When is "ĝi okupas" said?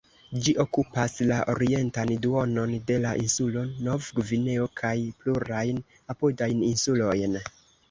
0.45-1.17